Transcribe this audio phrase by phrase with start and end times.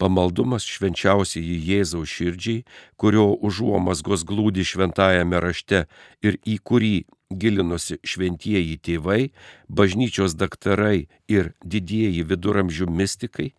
[0.02, 2.66] Pamaldumas švenčiausiai Jėzaus širdžiai,
[2.98, 5.86] kurio užuomasgos glūdi šventajame rašte
[6.26, 9.32] ir į kurį gilinosi šventieji tėvai,
[9.70, 13.54] bažnyčios daktarai ir didieji viduramžių mystikai,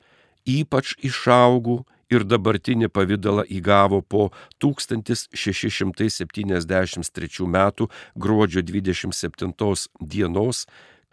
[0.49, 4.31] ypač išaugų ir dabartinį pavydalą įgavo po
[4.63, 7.73] 1673 m.
[8.17, 10.67] gruodžio 27 dienos,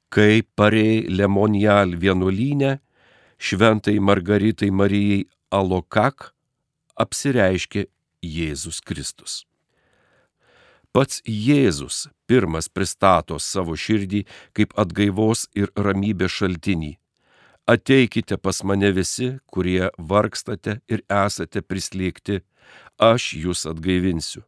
[0.09, 2.79] kai parei Lemonial vienuolynę
[3.39, 6.33] šventai Margaritai Marijai Alokak
[6.99, 7.87] apsireiškė
[8.25, 9.45] Jėzus Kristus.
[10.91, 14.23] Pats Jėzus pirmas pristato savo širdį
[14.57, 16.93] kaip atgaivos ir ramybės šaltinį.
[17.69, 22.39] Ateikite pas mane visi, kurie vargstate ir esate prislėgti,
[22.97, 24.41] aš jūs atgaivinsiu.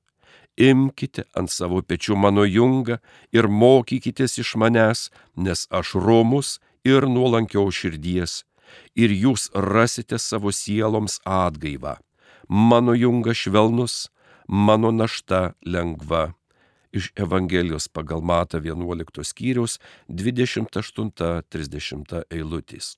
[0.57, 2.97] Imkite ant savo pečių mano jungą
[3.33, 8.41] ir mokykitės iš manęs, nes aš romus ir nuolankiau širdies,
[8.95, 11.95] ir jūs rasite savo sieloms atgaivą.
[12.49, 14.09] Mano jungas švelnus,
[14.47, 16.33] mano našta lengva.
[16.91, 19.79] Iš Evangelijos pagal Mata 11 skyriaus
[20.09, 22.97] 28-30 eilutės.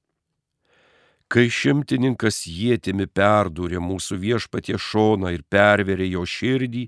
[1.34, 6.84] Kai šimtininkas jėtimi perdūrė mūsų viešpatie šoną ir perverė jo širdį,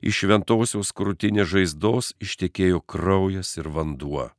[0.00, 4.30] iš šventosios krūtinės žaizdos ištekėjo kraujas ir vanduo.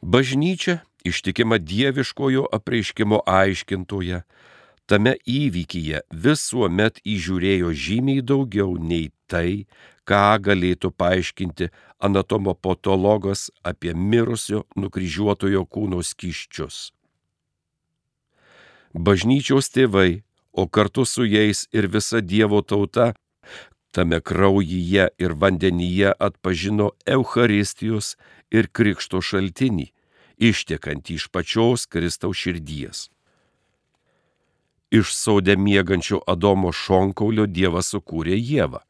[0.00, 4.22] Bažnyčia ištikima dieviškojo apreiškimo aiškintoje,
[4.84, 9.64] tame įvykyje visuomet įžiūrėjo žymiai daugiau nei tai,
[10.10, 11.68] ką galėtų paaiškinti
[12.02, 16.90] anatomopatologas apie mirusio nukryžiuotojo kūno skyščius.
[18.90, 23.12] Bažnyčios tėvai, o kartu su jais ir visa Dievo tauta,
[23.94, 28.16] tame kraujyje ir vandenyje atpažino Eucharistijos
[28.50, 29.92] ir Krikšto šaltinį,
[30.50, 33.06] ištekantį iš pačios Kristaus širdies.
[34.90, 38.82] Iš sodė miegančio Adomo šonkaulio Dievas sukūrė Jėvą.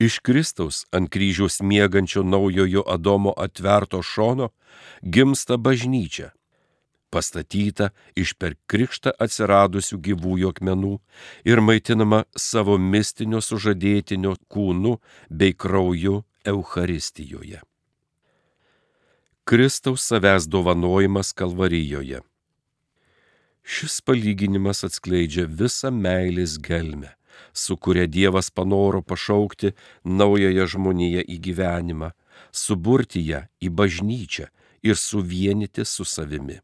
[0.00, 4.48] Iš Kristaus ant kryžiaus miegančio naujojo Adomo atverto šono
[5.02, 6.30] gimsta bažnyčia,
[7.12, 10.94] pastatyta iš per krikštą atsiradusių gyvųjų akmenų
[11.44, 14.96] ir maitinama savo mistinio sužadėtinio kūnu
[15.28, 17.60] bei krauju Eucharistijoje.
[19.44, 22.24] Kristaus savęs dovanojimas Kalvarijoje.
[23.60, 27.12] Šis palyginimas atskleidžia visą meilės gelmę,
[27.52, 29.72] su kuria Dievas panoro pašaukti
[30.04, 32.10] naująją žmoniją į gyvenimą,
[32.52, 34.48] suburti ją į bažnyčią
[34.82, 36.58] ir suvienyti su savimi.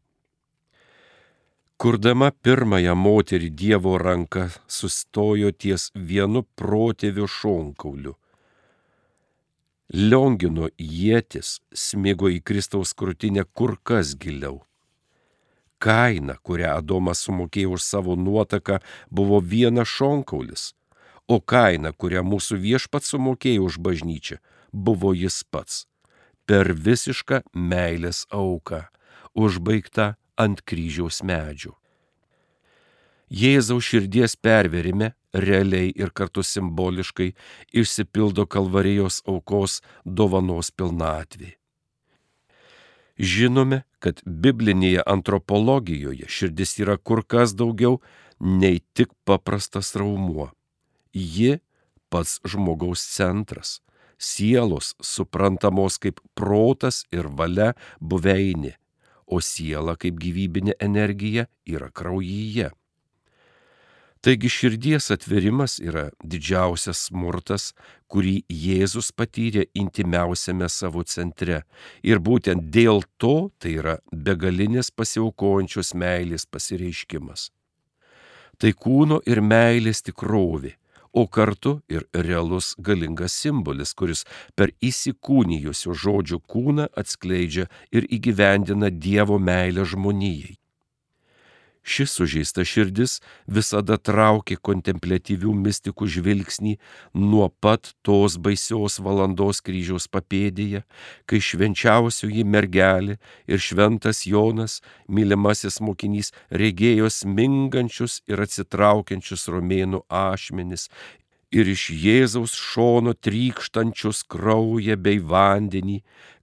[1.77, 8.15] Kurdama pirmąją moterį Dievo ranką sustojo ties vienu protėviu šonkauliu.
[9.93, 14.63] Liongino jėtis smigo į Kristaus krūtinę kur kas giliau
[15.79, 18.79] kaina, kurią Adomas sumokėjo už savo nuotaką,
[19.11, 20.73] buvo vienas šonkaulis,
[21.27, 24.37] o kaina, kurią mūsų viešpats sumokėjo už bažnyčią,
[24.73, 25.85] buvo jis pats-
[26.47, 28.87] per visišką meilės auką,
[29.35, 31.73] užbaigta ant kryžiaus medžių.
[33.27, 37.33] Jėzaus širdies perverime realiai ir kartu simboliškai
[37.73, 41.56] išsipildo kalvarijos aukos dovanos pilnatvė.
[43.17, 47.97] Žinome, kad biblinėje antropologijoje širdis yra kur kas daugiau
[48.39, 50.51] nei tik paprastas raumuo.
[51.13, 51.57] Ji
[52.13, 53.81] pats žmogaus centras,
[54.21, 58.75] sielos suprantamos kaip protas ir valia buveinė,
[59.25, 62.69] o siela kaip gyvybinė energija yra kraujyje.
[64.21, 67.73] Taigi širdies atverimas yra didžiausias smurtas,
[68.09, 71.61] kurį Jėzus patyrė intimiausiame savo centre.
[72.01, 77.51] Ir būtent dėl to tai yra begalinės pasiaukojančios meilės pasireiškimas.
[78.57, 80.73] Tai kūno ir meilės tikrovė,
[81.13, 84.23] o kartu ir realus galingas simbolis, kuris
[84.57, 90.57] per įsikūnijusio žodžio kūną atskleidžia ir įgyvendina Dievo meilę žmonijai.
[91.87, 93.13] Šis sužeista širdis
[93.47, 96.73] visada traukė kontemplatyvių mistikų žvilgsnį
[97.15, 100.81] nuo pat tos baisios valandos kryžiaus papėdėje,
[101.31, 103.15] kai švenčiausioji mergelė
[103.47, 110.89] ir šventas Jonas, mylimasis mokinys, regėjo smingančius ir atsitraukiančius romėnų ašmenis
[111.55, 116.01] ir iš Jėzaus šono trykštančius kraują bei vandenį,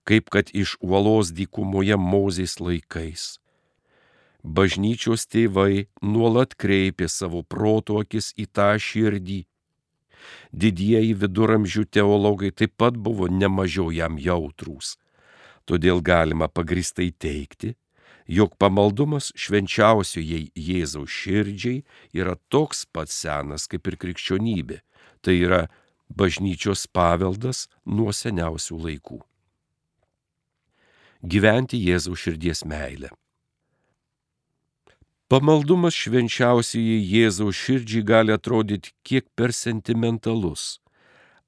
[0.09, 3.35] kaip kad iš uolos dykumoje Mozės laikais
[4.45, 9.41] bažnyčios tėvai nuolat kreipė savo proto akis į tą širdį.
[10.53, 14.95] Didieji viduramžių teologai taip pat buvo nemažiau jam jautrūs.
[15.65, 17.73] Todėl galima pagristai teikti,
[18.29, 21.83] jog pamaldumas švenčiausiojai Jėzaus širdžiai
[22.13, 24.81] yra toks pat senas kaip ir krikščionybė,
[25.25, 25.65] tai yra
[26.09, 29.21] bažnyčios paveldas nuo seniausių laikų.
[31.25, 33.09] Gyventi Jėzaus širdies meilę.
[35.25, 40.65] Pamaldumas švenčiausiai Jėzaus širdžiai gali atrodyti kiek per sentimentalus.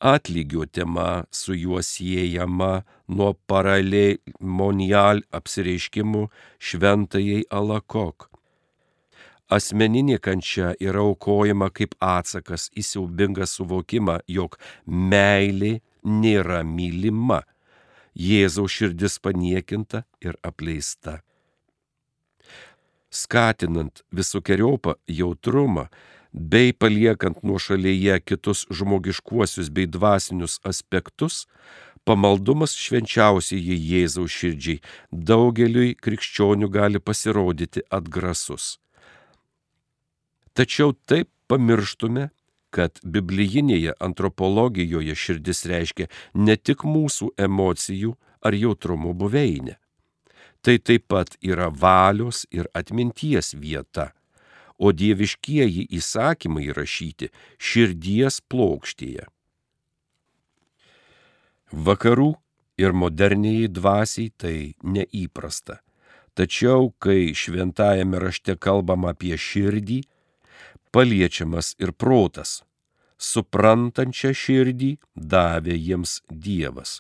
[0.02, 2.72] Atlygio tema su juo siejama
[3.06, 6.24] nuo paralelmonial apsireiškimų
[6.70, 8.32] šventajai Alakok.
[9.54, 14.58] Asmeninė kančia yra aukojama kaip atsakas į siaubingą suvokimą, jog
[14.90, 17.44] meilė nėra mylima.
[18.18, 21.20] Jėzaus širdis paniekinta ir apleista
[23.10, 25.88] skatinant visokiojopą jautrumą
[26.34, 31.46] bei paliekant nuošalėje kitus žmogiškuosius bei dvasinius aspektus,
[32.08, 34.82] pamaldumas švenčiausiai Jėzaus širdžiai
[35.12, 38.78] daugeliui krikščionių gali pasirodyti atgrasus.
[40.54, 42.30] Tačiau taip pamirštume,
[42.74, 48.16] kad biblijinėje antropologijoje širdis reiškia ne tik mūsų emocijų
[48.46, 49.78] ar jautrumo buveinę
[50.68, 54.10] tai taip pat yra valios ir atminties vieta,
[54.76, 59.30] o dieviškieji įsakymai įrašyti širdies plokštėje.
[61.72, 62.34] Vakarų
[62.84, 65.80] ir moderniai dvasiai tai neįprasta.
[66.36, 70.02] Tačiau, kai šventajame rašte kalbama apie širdį,
[70.92, 72.60] paliečiamas ir protas,
[73.16, 77.00] suprantančią širdį davė jiems Dievas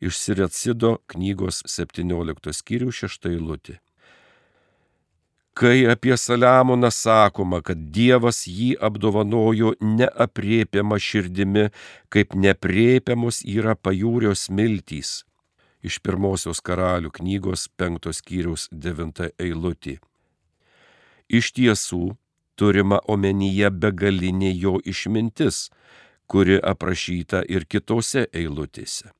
[0.00, 3.78] iš Siracido knygos 17 skyrių 6 eilutė.
[5.56, 11.70] Kai apie Saliamoną sakoma, kad Dievas jį apdovanojo neapriepiama širdimi,
[12.12, 15.22] kaip nepriepiamos yra pajūrio smiltys.
[15.80, 19.96] Iš pirmosios karalių knygos 5 skyriaus 9 eilutė.
[21.32, 22.04] Iš tiesų,
[22.60, 25.70] turima omenyje begalinė jo išmintis,
[26.28, 29.15] kuri aprašyta ir kitose eilutėse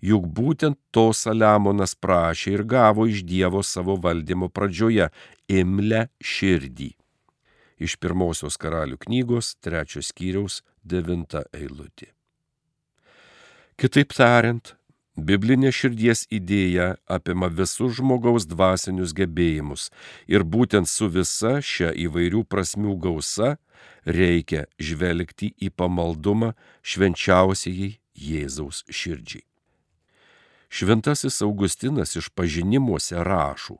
[0.00, 5.10] juk būtent to Saliamonas prašė ir gavo iš Dievo savo valdymo pradžioje-
[5.60, 6.92] imlę širdį.
[7.78, 12.08] Iš pirmosios karalių knygos trečios skyriaus devinta eilutė.
[13.76, 14.74] Kitaip tariant,
[15.16, 19.90] biblinė širdies idėja apima visus žmogaus dvasinius gebėjimus
[20.28, 23.56] ir būtent su visa šia įvairių prasmių gausa
[24.06, 29.44] reikia žvelgti į pamaldumą švenčiausiai Jėzaus širdžiai.
[30.68, 33.76] Šventasis Augustinas iš pažinimuose rašo,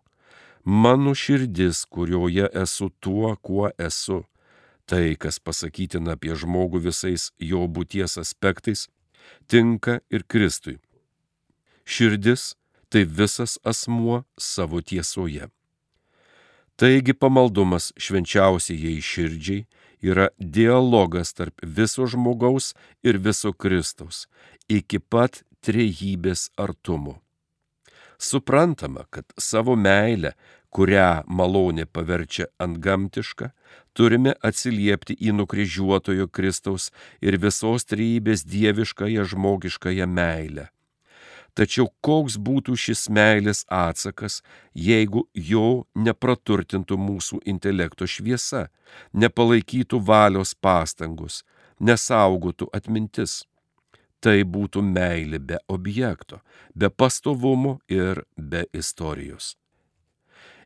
[0.64, 4.24] mano širdis, kurioje esu tuo, kuo esu.
[4.86, 8.86] Tai, kas pasakytina apie žmogų visais jo būties aspektais,
[9.50, 10.78] tinka ir Kristui.
[11.86, 12.54] Širdis
[12.88, 15.48] tai visas asmuo savo tiesoje.
[16.76, 19.64] Taigi pamaldumas švenčiausiai širdžiai
[20.04, 24.26] yra dialogas tarp viso žmogaus ir viso Kristaus,
[24.68, 27.16] iki pat trejybės artumu.
[28.18, 30.32] Suprantama, kad savo meilę,
[30.72, 33.50] kurią malonė paverčia antgamtišką,
[33.96, 40.68] turime atsiliepti į nukryžiuotojo Kristaus ir visos trejybės dieviškąją žmogiškąją meilę.
[41.56, 44.42] Tačiau koks būtų šis meilės atsakas,
[44.76, 48.66] jeigu jo nepraturtintų mūsų intelekto šviesa,
[49.16, 51.40] nepalaikytų valios pastangos,
[51.80, 53.46] nesaugotų atmintis?
[54.20, 56.40] Tai būtų meilė be objekto,
[56.74, 59.56] be pastovumo ir be istorijos.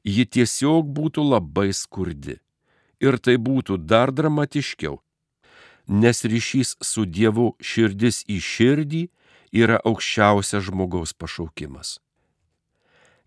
[0.04, 2.38] Ji tiesiog būtų labai skurdi
[3.00, 5.00] ir tai būtų dar dramatiškiau,
[5.88, 9.02] nes ryšys su Dievu širdis į širdį
[9.52, 11.99] yra aukščiausias žmogaus pašaukimas.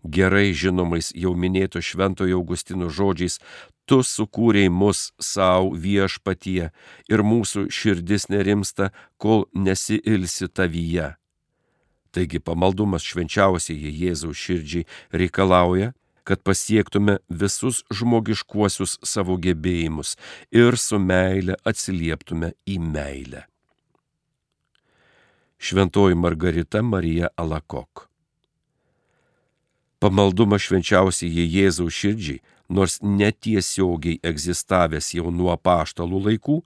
[0.04, 3.38] Gerai žinomais jau minėto šventojo Augustino žodžiais,
[3.84, 6.70] tu sukūrei mus savo viešpatie
[7.10, 11.14] ir mūsų širdis nerimsta, kol nesiilsi tavyje.
[12.14, 15.92] Taigi pamaldumas švenčiausiai Jėzaus širdžiai reikalauja,
[16.24, 20.14] kad pasiektume visus žmogiškuosius savo gebėjimus
[20.54, 23.44] ir su meile atsilieptume į meilę.
[25.58, 28.08] Šventoji Margarita Marija Alakok.
[30.00, 36.60] Pamaldumas švenčiausiai Jėzaus širdžiai, nors netiesiogiai egzistavęs jau nuo paštalų laikų,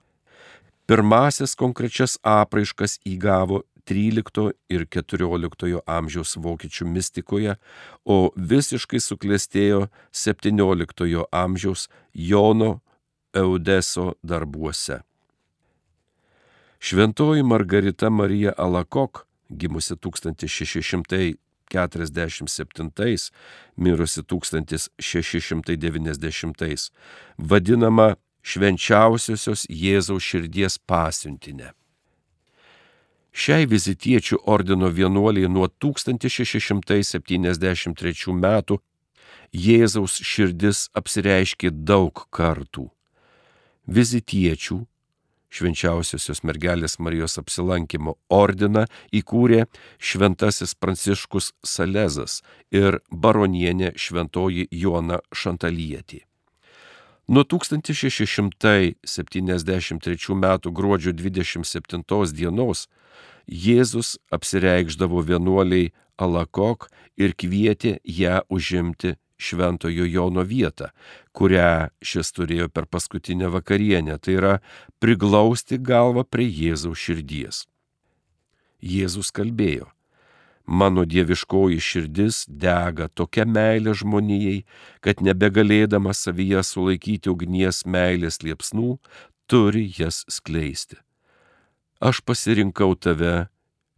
[0.89, 7.55] pirmasis konkrečias apraiškas įgavo 13 ir 14 amžiaus vokiečių mistikoje,
[8.05, 12.79] o visiškai suklestėjo 17 amžiaus Jono
[13.33, 15.01] Eudeso darbuose.
[16.79, 19.95] Šventoji Margarita Marija Alakok, gimusi
[21.69, 23.31] 1647,
[23.77, 26.91] mirusi 1690,
[27.37, 31.73] vadinama švenčiausiosios Jėzaus širdies pasiuntinė.
[33.29, 38.81] Šiai vizitiečių ordino vienuoliai nuo 1673 metų
[39.53, 42.89] Jėzaus širdis apsireiškė daug kartų.
[43.89, 44.85] Vizitiečių
[45.49, 49.65] švenčiausiosios mergelės Marijos apsilankimo ordiną įkūrė
[49.97, 52.41] šventasis Pranciškus Salezas
[52.71, 56.29] ir baronienė šventoji Jona Šantalietė.
[57.29, 60.57] Nuo 1673 m.
[60.73, 62.87] gruodžio 27 dienos
[63.49, 70.89] Jėzus apsireikždavo vienuoliai Alakok ir kvietė ją užimti Šventojo Jono vietą,
[71.31, 74.55] kurią šis turėjo per paskutinę vakarienę, tai yra
[74.99, 77.63] priglausti galvą prie Jėzaus širdies.
[78.83, 79.87] Jėzus kalbėjo,
[80.67, 84.63] mano dieviškoji širdis dega tokia meilė žmonijai,
[84.99, 88.97] kad nebegalėdama savyje sulaikyti ugnies meilės liepsnų,
[89.47, 90.99] turi jas skleisti.
[91.99, 93.49] Aš pasirinkau tave,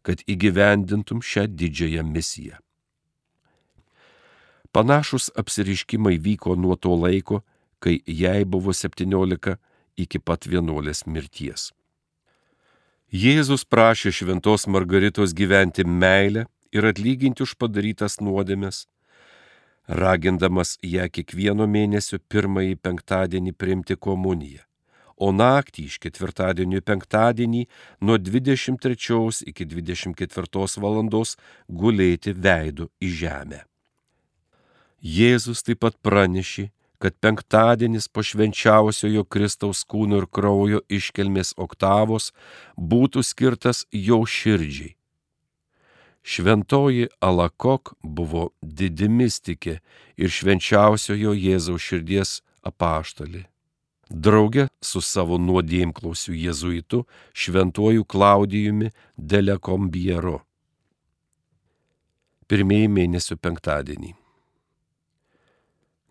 [0.02, 2.58] kad įgyvendintum šią didžiąją misiją.
[4.72, 7.42] Panašus apsiriškimai vyko nuo to laiko,
[7.80, 9.58] kai jai buvo 17
[9.98, 11.72] iki pat vienuolės mirties.
[13.12, 18.86] Jėzus prašė šventos Margaritos gyventi meilę ir atlyginti už padarytas nuodėmes,
[19.88, 24.64] ragindamas ją kiekvieno mėnesio pirmąjį penktadienį priimti komuniją,
[25.20, 27.66] o naktį iš ketvirtadienio į penktadienį
[28.08, 31.36] nuo 23 iki 24 valandos
[31.68, 33.62] gulėti veidu į žemę.
[35.02, 36.70] Jėzus taip pat pranešė,
[37.02, 42.30] kad penktadienis po švenčiausiojo Kristaus kūno ir kraujo iškelmės oktavos
[42.78, 44.94] būtų skirtas jo širdžiai.
[46.22, 49.80] Šventoji Alakok buvo didi mystikė
[50.22, 53.48] ir švenčiausiojo Jėzaus širdies apaštalė.
[54.12, 60.38] Drauge su savo nuodėmklausiu jėzuitu šventuoju Klaudijumi Delekombieru.
[62.46, 64.21] Pirmieji mėnesio penktadienį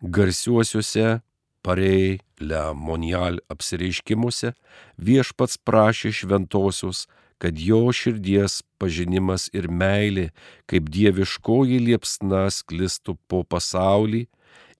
[0.02, 1.20] garsiuosiuose
[1.62, 4.54] parei Le Monial apsireiškimuose
[4.96, 7.06] viešpats prašė šventosios,
[7.40, 10.30] kad jo širdies pažinimas ir meilė
[10.68, 14.26] kaip dieviškoji liepsna sklistų po pasaulį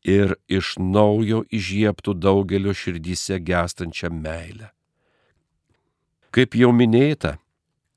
[0.05, 4.71] ir iš naujo įžiebtų daugelio širdyse gestančią meilę.
[6.31, 7.37] Kaip jau minėta,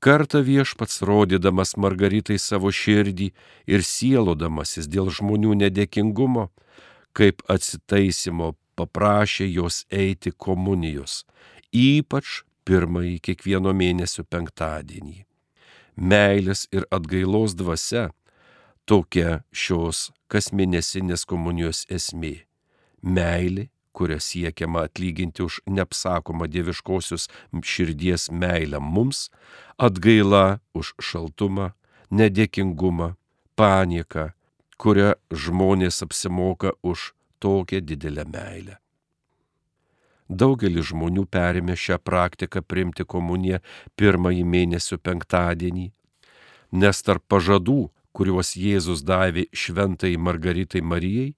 [0.04, 3.30] kartą viešpats rodydamas Margaritai savo širdį
[3.70, 6.50] ir sielodamasis dėl žmonių nedėkingumo,
[7.14, 11.22] kaip atsitaisimo paprašė jos eiti komunijos,
[11.70, 15.22] ypač pirmąjį kiekvieno mėnesio penktadienį.
[15.94, 18.10] Meilės ir atgailos dvasia-
[18.88, 22.42] tokia šios kasmėnesinės komunijos esmė.
[23.02, 27.28] Meilė, kuria siekiama atlyginti už neapsakomą dieviškosios
[27.62, 29.30] širdies meilę mums,
[29.78, 31.72] atgaila už šaltumą,
[32.10, 33.14] nedėkingumą,
[33.56, 34.32] panieką,
[34.78, 38.76] kurią žmonės apsimoka už tokią didelę meilę.
[40.28, 43.60] Daugelis žmonių perėmė šią praktiką priimti komuniją
[44.00, 45.90] pirmąjį mėnesio penktadienį,
[46.72, 51.34] nes tarp pažadų, kuriuos Jėzus davė šventai Margaritai Marijai,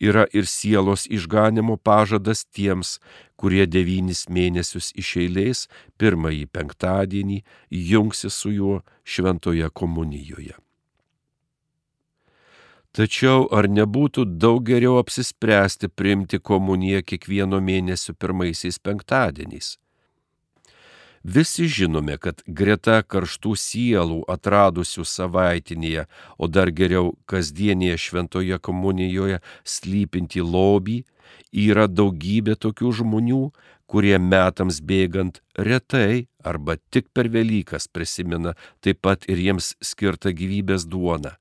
[0.00, 2.96] yra ir sielos išganimo pažadas tiems,
[3.36, 5.66] kurie devynis mėnesius iš eilės
[6.00, 7.42] pirmąjį penktadienį
[7.92, 10.56] jungsi su juo šventoje komunijoje.
[12.90, 19.76] Tačiau ar nebūtų daug geriau apsispręsti priimti komuniją kiekvieno mėnesio pirmaisiais penktadieniais?
[21.22, 26.06] Visi žinome, kad greta karštų sielų atradusių savaitinėje,
[26.40, 31.02] o dar geriau kasdienėje šventoje komunijoje slypinti lobį,
[31.52, 33.42] yra daugybė tokių žmonių,
[33.86, 40.88] kurie metams bėgant retai arba tik per Velykas prisimena taip pat ir jiems skirtą gyvybės
[40.88, 41.36] duoną,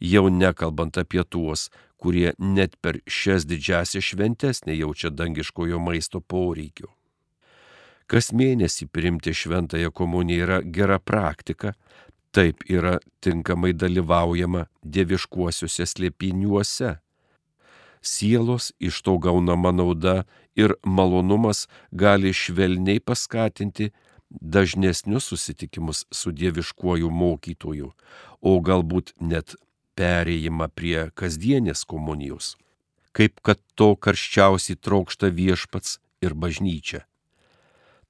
[0.00, 6.90] jau nekalbant apie tuos, kurie net per šias didžiasias šventes nejaučia dangiškojo maisto poreikio.
[8.06, 11.72] Kas mėnesį priimti šventąją komuniją yra gera praktika,
[12.34, 16.98] taip yra tinkamai dalyvaujama dieviškuosiuose slėpiniuose.
[18.04, 20.24] Sielos iš to gaunama nauda
[20.56, 23.92] ir malonumas gali švelniai paskatinti
[24.28, 27.92] dažnesnius susitikimus su dieviškuoju mokytoju,
[28.42, 29.54] o galbūt net
[29.98, 32.54] perėjimą prie kasdienės komunijos,
[33.16, 37.04] kaip kad to karščiausiai trokšta viešpats ir bažnyčia.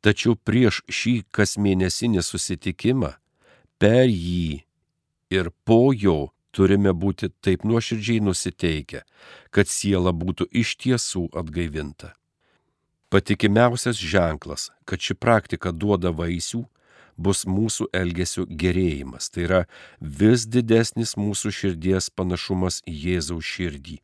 [0.04, 3.14] Tačiau prieš šį kasmėnesinį susitikimą,
[3.80, 4.64] per jį
[5.32, 9.00] ir po jo turime būti taip nuoširdžiai nusiteikę,
[9.50, 12.12] kad siela būtų iš tiesų atgaivinta.
[13.10, 16.64] Patikimiausias ženklas, kad ši praktika duoda vaisių,
[17.16, 19.60] bus mūsų elgesio gerėjimas, tai yra
[20.00, 23.98] vis didesnis mūsų širdies panašumas į Jėzaus širdį,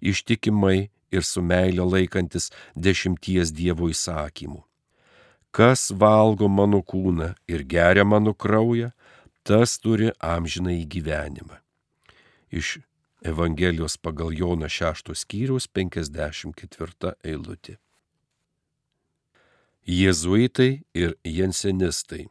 [0.00, 4.62] ištikimai ir su meilė laikantis dešimties Dievo įsakymų.
[5.50, 8.92] Kas valgo mano kūną ir geria mano kraują,
[9.42, 11.58] tas turi amžiną į gyvenimą.
[12.54, 12.78] Iš
[13.26, 17.76] Evangelijos pagal Joną 6 skyrius 54 eilutė.
[19.84, 22.28] Jėzuitai ir jensenistai.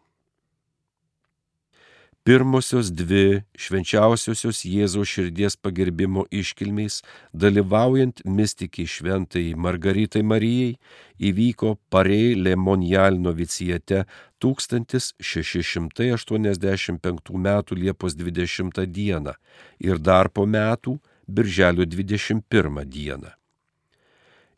[2.28, 7.00] Pirmosios dvi švenčiausiosios Jėzaus širdies pagerbimo iškilmiais,
[7.32, 10.76] dalyvaujant mystikiai šventai Margaritai Marijai,
[11.16, 14.04] įvyko Parei Lemonial novicijate
[14.44, 17.48] 1685 m.
[17.79, 19.34] Liepos 20 d.
[19.79, 23.16] ir dar po metų Birželio 21 d.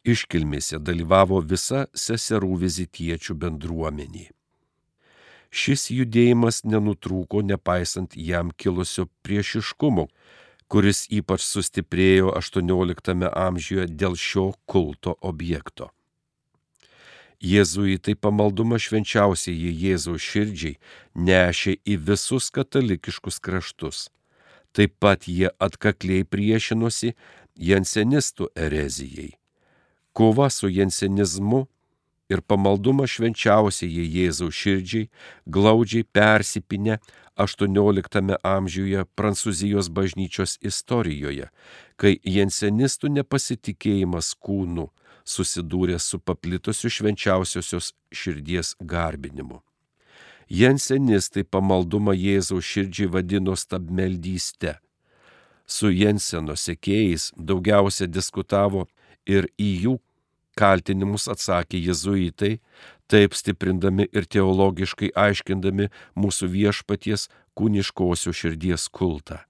[0.02, 4.40] Iškilmėse dalyvavo visa seserų vizitiečių bendruomenė.
[5.51, 10.07] Šis judėjimas nenutrūko nepaisant jam kilusio priešiškumo,
[10.71, 15.91] kuris ypač sustiprėjo XVIII amžiuje dėl šio kulto objekto.
[17.41, 20.77] Jėzuitai pamaldumą švenčiausiai Jėzaus širdžiai
[21.17, 24.09] nešė į visus katalikiškus kraštus.
[24.71, 27.15] Taip pat jie atkakliai priešinosi
[27.57, 29.31] jensenistų erezijai.
[30.13, 31.65] Kova su jensenizmu
[32.32, 35.10] ir pamaldumą švenčiausiai Jėzaus širdžiai
[35.46, 37.00] glaudžiai persipinę
[37.41, 41.50] XVIII amžiuje Prancūzijos bažnyčios istorijoje,
[41.96, 44.89] kai jensenistų nepasitikėjimas kūnu
[45.26, 49.62] susidūrė su paplitusiu švenčiausiosios širdies garbinimu.
[50.52, 54.80] Jensenistai pamaldumą Jėzaus širdžiai vadino stabmeldyste.
[55.65, 58.88] Su Jenseno sekėjais daugiausia diskutavo
[59.26, 59.94] ir į jų
[60.62, 62.60] kaltinimus atsakė jezuitai,
[63.12, 69.41] taip stiprindami ir teologiškai aiškindami mūsų viešpaties kūniškosios širdies kultą.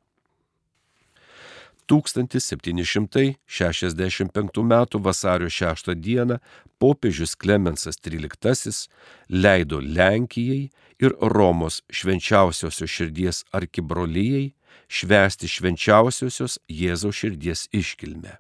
[1.92, 4.74] 1765 m.
[5.04, 6.38] vasario 6 d.
[6.80, 8.88] popiežius Klemensas XIII
[9.28, 10.70] leido Lenkijai
[11.04, 14.54] ir Romos švenčiausiosios širdies arkibrolyjei
[14.88, 18.38] švęsti švenčiausiosios Jėzaus širdies iškilmę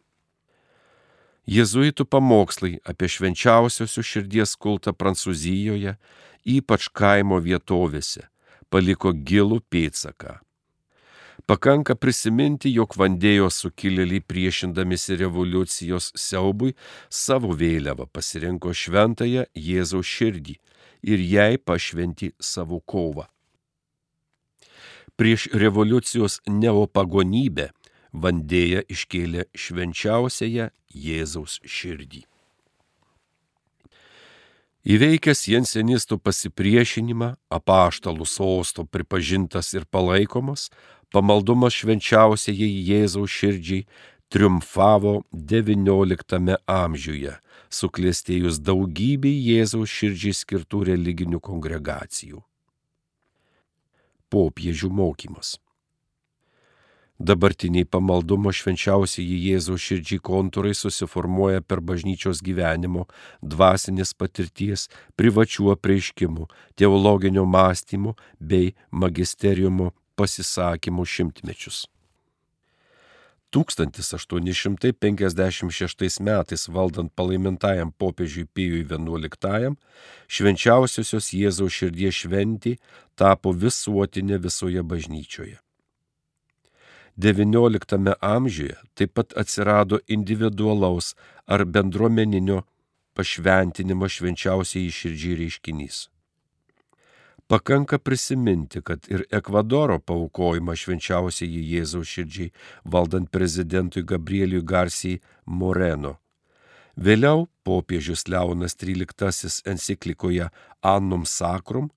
[1.48, 5.96] Jėzuitų pamokslai apie švenčiausiosios širdies kultą Prancūzijoje,
[6.44, 8.28] ypač kaimo vietovėse,
[8.70, 10.38] paliko gilų pėtsaką.
[11.48, 16.74] Pakanka prisiminti, jog Vandėjos sukilėliai priešindamisi revoliucijos siaubui
[17.09, 20.59] savo vėliavą pasirinko šventąją Jėzaus širdį
[21.09, 23.24] ir jai pašventi savo kovą.
[25.16, 27.70] Prieš revoliucijos neopagonybę
[28.12, 32.27] Vandėja iškėlė švenčiausiąją Jėzaus širdį.
[34.86, 40.68] Įveikęs jensenistų pasipriešinimą, apaštalų sosto pripažintas ir palaikomas,
[41.10, 43.86] pamaldumas švenčiausiai Jėzaus širdžiai
[44.30, 47.34] triumfavo XIX amžiuje,
[47.74, 52.44] suklėstėjus daugybei Jėzaus širdžiai skirtų religinių kongregacijų.
[54.30, 55.56] Popiežių mokymas.
[57.18, 63.11] Dabartiniai pamaldumo švenčiausiai Jėzaus širdžiai kontūrai susiformuoja per bažnyčios gyvenimo,
[63.42, 64.87] dvasinės patirties,
[65.18, 66.46] privačių apreiškimų,
[66.78, 71.90] teologinio mąstymų bei magisteriumo pasisakymų šimtmečius.
[73.50, 79.74] 1856 metais valdant palaimintajam popiežiui Pijui XI,
[80.28, 82.76] švenčiausiosios Jėzaus širdies šventį
[83.16, 85.67] tapo visuotinė visoje bažnyčioje.
[87.18, 91.14] XIX amžiuje taip pat atsirado individualaus
[91.46, 92.62] ar bendruomeninio
[93.18, 96.07] pašventinimo švenčiausiai širdžiai reiškinys.
[97.48, 102.52] Pakanka prisiminti, kad ir Ekvadoro paukojimą švenčiausiai Jėzaus širdžiai
[102.85, 106.18] valdant prezidentui Gabrieliui Garcijai Moreno.
[106.94, 110.50] Vėliau popiežius Leonas XIII enciklikoje
[110.83, 111.88] Annum Sacrum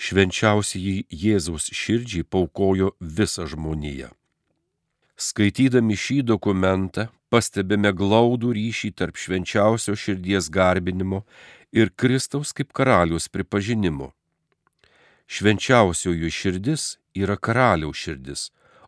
[0.00, 4.08] švenčiausiai Jėzaus širdžiai paukojo visą žmoniją.
[5.20, 11.20] Skaitydami šį dokumentą pastebime glaudų ryšį tarp švenčiausio širdies garbinimo
[11.76, 14.14] ir Kristaus kaip karalius pripažinimo.
[15.28, 18.46] Švenčiausiojo širdis yra karaliaus širdis,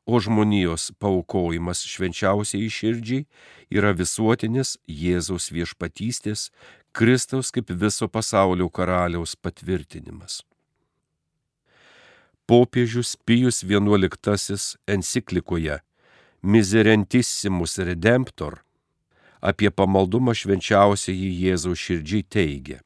[0.08, 3.26] o žmonijos paukojimas švenčiausiai širdžiai
[3.68, 6.48] yra visuotinis Jėzaus viešpatystės,
[6.96, 10.40] Kristaus kaip viso pasaulio karaliaus patvirtinimas.
[12.46, 15.78] Popiežius Pijus XI enciklikoje
[16.42, 18.64] Miserentissimus Redemptor
[19.40, 22.80] apie pamaldumą švenčiausiai Jėzaus širdžiai teigia.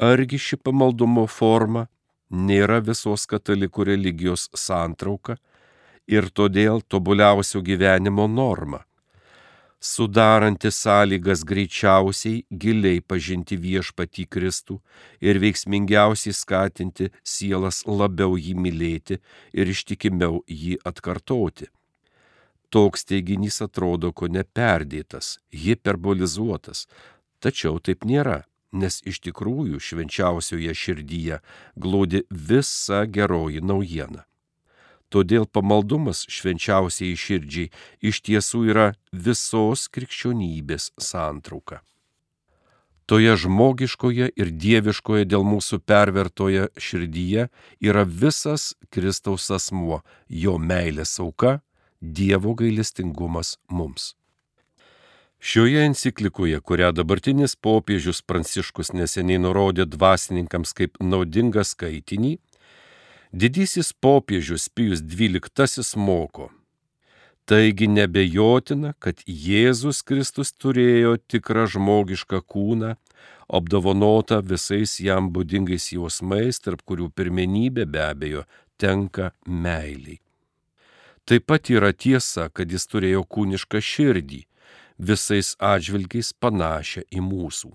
[0.00, 1.86] Argi ši pamaldumo forma
[2.30, 5.36] nėra visos katalikų religijos santrauka
[6.08, 8.80] ir todėl tobuliausio gyvenimo norma,
[9.84, 14.78] sudaranti sąlygas greičiausiai giliai pažinti viešpatį Kristų
[15.28, 19.20] ir veiksmingiausiai skatinti sielas labiau jį mylėti
[19.52, 21.68] ir ištikimiau jį atkartoti.
[22.72, 26.88] Toks teiginys atrodo ko neperdėtas, hiperbolizuotas,
[27.44, 28.40] tačiau taip nėra
[28.74, 31.40] nes iš tikrųjų švenčiausioje širdyje
[31.78, 34.24] glūdi visa geroji naujiena.
[35.14, 37.70] Todėl pamaldumas švenčiausiai širdžiai
[38.10, 38.86] iš tiesų yra
[39.26, 41.84] visos krikščionybės santrauka.
[43.06, 47.46] Toje žmogiškoje ir dieviškoje dėl mūsų pervertoje širdyje
[47.84, 51.60] yra visas Kristaus asmuo, jo meilės auka,
[52.04, 54.10] Dievo gailestingumas mums.
[55.40, 62.34] Šioje enciklikoje, kurią dabartinis popiežius Pranciškus neseniai nurodė dvasininkams kaip naudingą skaitinį,
[63.34, 66.50] didysis popiežius Pijus XII moko.
[67.44, 72.94] Taigi nebejotina, kad Jėzus Kristus turėjo tikrą žmogišką kūną,
[73.50, 78.44] apdovanotą visais jam būdingais jausmais, tarp kurių pirmenybė be abejo
[78.80, 80.20] tenka meiliai.
[81.26, 84.44] Taip pat yra tiesa, kad jis turėjo kūnišką širdį,
[84.98, 87.74] visais atžvilgiais panašią į mūsų.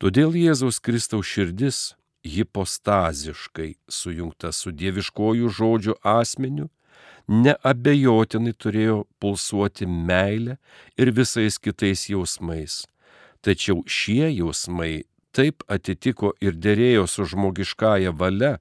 [0.00, 1.95] Todėl Jėzaus Kristaus širdis
[2.26, 6.68] hipostaziškai sujungta su dieviškojų žodžių asmeniu,
[7.26, 10.58] neabejotinai turėjo pulsuoti meilę
[10.98, 12.84] ir visais kitais jausmais.
[13.42, 15.04] Tačiau šie jausmai
[15.36, 18.56] taip atitiko ir dėrėjo su žmogiškąja valia,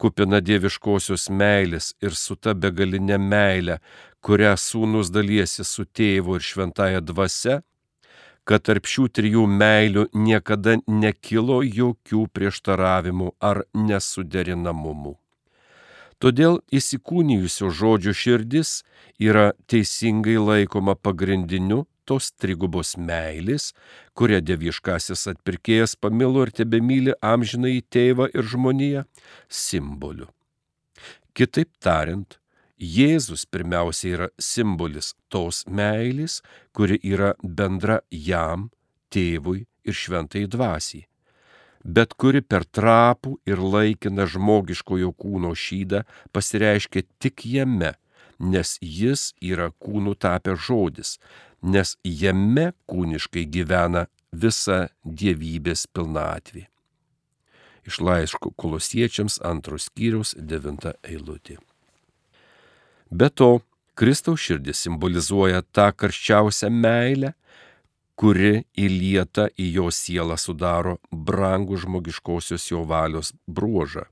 [0.00, 3.78] kupina dieviškosios meilės ir su ta begalinė meilė,
[4.24, 7.60] kurią sūnus dalysi su tėvu ir šventaja dvasia,
[8.48, 15.16] kad tarp šių trijų meilių niekada nekilo jokių prieštaravimų ar nesuderinamumų.
[16.22, 18.78] Todėl įsikūnijusio žodžio širdis
[19.20, 23.72] yra teisingai laikoma pagrindiniu tos trigubos meilės,
[24.16, 29.04] kurią dieviškasis atpirkėjas pamilo ir tebemyli amžinai tėvą ir žmoniją,
[29.48, 30.28] simboliu.
[31.34, 32.38] Kitaip tariant,
[32.78, 36.40] Jėzus pirmiausia yra simbolis tos meilės,
[36.74, 38.70] kuri yra bendra jam,
[39.14, 41.06] tėvui ir šventai dvasiai,
[41.84, 47.94] bet kuri per trapų ir laikiną žmogiškojo kūno šydą pasireiškia tik jame,
[48.40, 51.18] nes jis yra kūnų tapę žodis,
[51.62, 56.66] nes jame kūniškai gyvena visa dievybės pilnatvė.
[57.84, 61.60] Iš laiško kolosiečiams antros skyriaus devinta eilutė.
[63.10, 63.60] Be to,
[63.94, 67.34] Kristaus širdis simbolizuoja tą karščiausią meilę,
[68.18, 74.06] kuri įlieta į jo sielą sudaro brangų žmogiškosios jo valios bruožą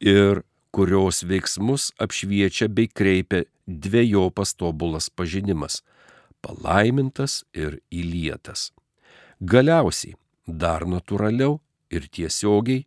[0.00, 0.42] ir
[0.72, 5.82] kurios veiksmus apšviečia bei kreipia dviejopas tobulas pažinimas-
[6.42, 8.72] palaimintas ir įlietas.
[9.40, 12.86] Galiausiai, dar natūraliau ir tiesiogiai,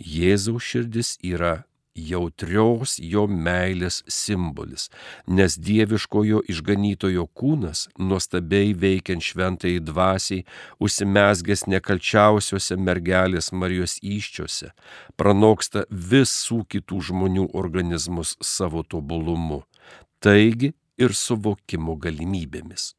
[0.00, 4.88] Jėzaus širdis yra jautrios jo meilės simbolis,
[5.26, 10.44] nes dieviškojo išganytojo kūnas, nuostabiai veikiant šventai dvasiai,
[10.80, 14.70] užsimesgęs nekalčiausiose mergelės Marijos iščiose,
[15.16, 19.64] pranoksta visų kitų žmonių organizmus savo tobulumu,
[20.20, 22.94] taigi ir suvokimo galimybėmis.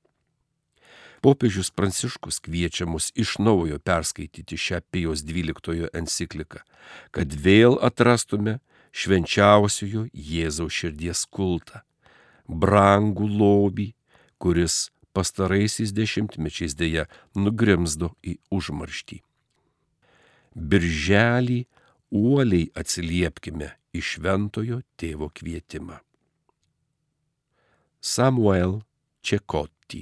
[1.21, 6.63] Popiežius Pranciškus kviečia mus iš naujo perskaityti šią Pijos XII encikliką,
[7.13, 8.57] kad vėl atrastume
[8.91, 11.81] švenčiausiojo Jėzaus širdies kultą,
[12.47, 13.91] brangų lobį,
[14.41, 19.21] kuris pastaraisiais dešimtmečiais dėja nugrimzdo į užmarštį.
[20.55, 21.59] Birželį
[22.11, 25.99] uoliai atsiliepkime į šventojo tėvo kvietimą.
[28.01, 28.81] Samuel
[29.21, 30.01] Čekotti